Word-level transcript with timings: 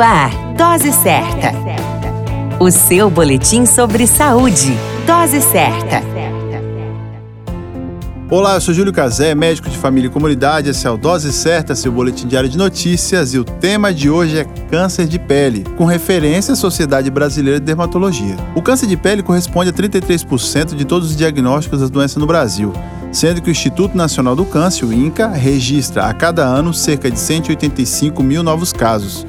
Ar, 0.00 0.30
Dose 0.56 0.92
Certa. 0.92 1.52
O 2.58 2.70
seu 2.70 3.10
boletim 3.10 3.66
sobre 3.66 4.06
saúde. 4.06 4.74
Dose 5.06 5.42
Certa. 5.42 6.02
Olá, 8.30 8.54
eu 8.54 8.60
sou 8.60 8.72
Júlio 8.72 8.92
Cazé, 8.92 9.34
médico 9.34 9.68
de 9.68 9.76
família 9.76 10.08
e 10.08 10.10
comunidade. 10.10 10.70
Esse 10.70 10.86
é 10.86 10.90
o 10.90 10.96
Dose 10.96 11.30
Certa, 11.32 11.74
seu 11.74 11.92
boletim 11.92 12.26
diário 12.26 12.48
de 12.48 12.56
notícias. 12.56 13.34
E 13.34 13.38
o 13.38 13.44
tema 13.44 13.92
de 13.92 14.08
hoje 14.08 14.38
é 14.38 14.44
câncer 14.70 15.06
de 15.06 15.18
pele, 15.18 15.64
com 15.76 15.84
referência 15.84 16.52
à 16.52 16.56
Sociedade 16.56 17.10
Brasileira 17.10 17.60
de 17.60 17.66
Dermatologia. 17.66 18.36
O 18.54 18.62
câncer 18.62 18.86
de 18.86 18.96
pele 18.96 19.22
corresponde 19.22 19.68
a 19.68 19.72
33% 19.72 20.74
de 20.74 20.84
todos 20.86 21.10
os 21.10 21.16
diagnósticos 21.16 21.80
das 21.80 21.90
doenças 21.90 22.16
no 22.16 22.26
Brasil 22.26 22.72
sendo 23.12 23.42
que 23.42 23.50
o 23.50 23.52
Instituto 23.52 23.96
Nacional 23.96 24.36
do 24.36 24.44
Câncer, 24.44 24.84
o 24.84 24.92
INCA, 24.92 25.28
registra 25.28 26.06
a 26.06 26.14
cada 26.14 26.44
ano 26.44 26.72
cerca 26.72 27.10
de 27.10 27.18
185 27.18 28.22
mil 28.22 28.40
novos 28.42 28.72
casos. 28.72 29.26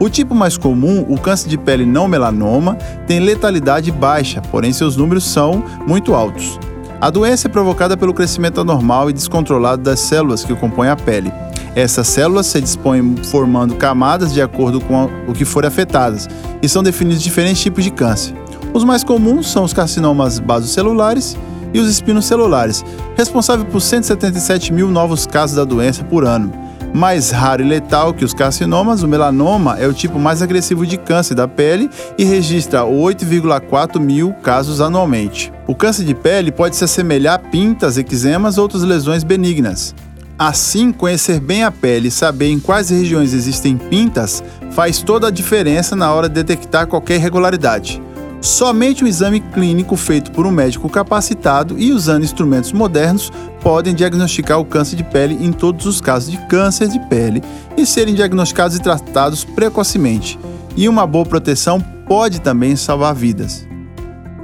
O 0.00 0.08
tipo 0.08 0.34
mais 0.34 0.56
comum, 0.56 1.04
o 1.08 1.18
câncer 1.18 1.48
de 1.48 1.56
pele 1.56 1.86
não 1.86 2.08
melanoma, 2.08 2.76
tem 3.06 3.20
letalidade 3.20 3.90
baixa, 3.90 4.42
porém 4.50 4.72
seus 4.72 4.96
números 4.96 5.24
são 5.24 5.64
muito 5.86 6.14
altos. 6.14 6.58
A 7.00 7.10
doença 7.10 7.48
é 7.48 7.50
provocada 7.50 7.96
pelo 7.96 8.14
crescimento 8.14 8.60
anormal 8.60 9.10
e 9.10 9.12
descontrolado 9.12 9.82
das 9.82 10.00
células 10.00 10.44
que 10.44 10.54
compõem 10.54 10.88
a 10.88 10.96
pele. 10.96 11.32
Essas 11.76 12.08
células 12.08 12.46
se 12.46 12.60
dispõem 12.60 13.16
formando 13.24 13.74
camadas 13.76 14.32
de 14.32 14.40
acordo 14.40 14.80
com 14.80 15.08
o 15.26 15.32
que 15.32 15.44
forem 15.44 15.68
afetadas 15.68 16.28
e 16.62 16.68
são 16.68 16.82
definidos 16.82 17.22
diferentes 17.22 17.62
tipos 17.62 17.84
de 17.84 17.90
câncer. 17.90 18.34
Os 18.72 18.84
mais 18.84 19.04
comuns 19.04 19.50
são 19.50 19.64
os 19.64 19.72
carcinomas 19.72 20.38
basocelulares 20.38 21.36
e 21.72 21.80
os 21.80 21.88
espinos 21.88 22.26
celulares, 22.26 22.84
responsável 23.16 23.64
por 23.66 23.80
177 23.80 24.72
mil 24.72 24.88
novos 24.88 25.26
casos 25.26 25.56
da 25.56 25.64
doença 25.64 26.04
por 26.04 26.24
ano. 26.24 26.63
Mais 26.94 27.32
raro 27.32 27.60
e 27.60 27.66
letal 27.66 28.14
que 28.14 28.24
os 28.24 28.32
carcinomas, 28.32 29.02
o 29.02 29.08
melanoma 29.08 29.76
é 29.80 29.86
o 29.88 29.92
tipo 29.92 30.16
mais 30.16 30.40
agressivo 30.40 30.86
de 30.86 30.96
câncer 30.96 31.34
da 31.34 31.48
pele 31.48 31.90
e 32.16 32.22
registra 32.22 32.82
8,4 32.82 33.98
mil 33.98 34.32
casos 34.34 34.80
anualmente. 34.80 35.52
O 35.66 35.74
câncer 35.74 36.04
de 36.04 36.14
pele 36.14 36.52
pode 36.52 36.76
se 36.76 36.84
assemelhar 36.84 37.34
a 37.34 37.38
pintas, 37.40 37.98
eczemas 37.98 38.58
ou 38.58 38.62
outras 38.62 38.84
lesões 38.84 39.24
benignas. 39.24 39.92
Assim, 40.38 40.92
conhecer 40.92 41.40
bem 41.40 41.64
a 41.64 41.72
pele 41.72 42.08
e 42.08 42.12
saber 42.12 42.50
em 42.50 42.60
quais 42.60 42.90
regiões 42.90 43.34
existem 43.34 43.76
pintas 43.76 44.40
faz 44.70 45.02
toda 45.02 45.26
a 45.26 45.32
diferença 45.32 45.96
na 45.96 46.12
hora 46.12 46.28
de 46.28 46.36
detectar 46.36 46.86
qualquer 46.86 47.16
irregularidade. 47.16 48.00
Somente 48.44 49.02
um 49.02 49.06
exame 49.06 49.40
clínico 49.40 49.96
feito 49.96 50.30
por 50.30 50.46
um 50.46 50.50
médico 50.50 50.86
capacitado 50.86 51.78
e 51.78 51.92
usando 51.92 52.24
instrumentos 52.24 52.72
modernos 52.72 53.32
podem 53.62 53.94
diagnosticar 53.94 54.60
o 54.60 54.66
câncer 54.66 54.96
de 54.96 55.02
pele 55.02 55.42
em 55.42 55.50
todos 55.50 55.86
os 55.86 55.98
casos 55.98 56.30
de 56.30 56.36
câncer 56.46 56.88
de 56.88 57.00
pele 57.08 57.42
e 57.74 57.86
serem 57.86 58.14
diagnosticados 58.14 58.76
e 58.76 58.82
tratados 58.82 59.46
precocemente. 59.46 60.38
E 60.76 60.90
uma 60.90 61.06
boa 61.06 61.24
proteção 61.24 61.80
pode 62.06 62.38
também 62.42 62.76
salvar 62.76 63.14
vidas. 63.14 63.66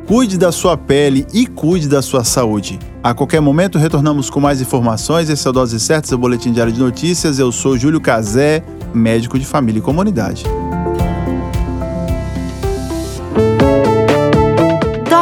Cuide 0.06 0.38
da 0.38 0.50
sua 0.50 0.78
pele 0.78 1.26
e 1.34 1.46
cuide 1.46 1.86
da 1.86 2.00
sua 2.00 2.24
saúde. 2.24 2.78
A 3.02 3.12
qualquer 3.12 3.42
momento 3.42 3.78
retornamos 3.78 4.30
com 4.30 4.40
mais 4.40 4.62
informações. 4.62 5.28
Esse 5.28 5.46
é 5.46 5.50
o 5.50 5.52
Dose 5.52 5.78
Certa, 5.78 6.08
seu 6.08 6.16
boletim 6.16 6.52
diário 6.52 6.72
de 6.72 6.80
notícias. 6.80 7.38
Eu 7.38 7.52
sou 7.52 7.76
Júlio 7.76 8.00
Cazé, 8.00 8.64
médico 8.94 9.38
de 9.38 9.44
família 9.44 9.78
e 9.78 9.82
comunidade. 9.82 10.44